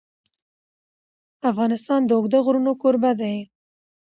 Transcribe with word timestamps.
افغانستان 1.51 2.01
د 2.05 2.11
اوږده 2.17 2.39
غرونه 2.45 2.71
کوربه 2.81 3.11
دی. 3.21 3.35